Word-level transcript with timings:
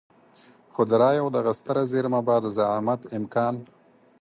خو 0.73 0.81
د 0.89 0.91
رايو 1.01 1.33
دغه 1.37 1.51
ستره 1.59 1.83
زېرمه 1.91 2.21
به 2.27 2.35
د 2.43 2.45
زعامت 2.57 3.01
امکان. 3.17 3.55